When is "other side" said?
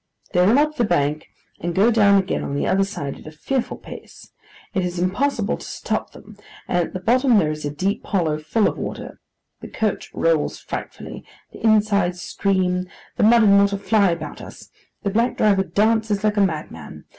2.65-3.19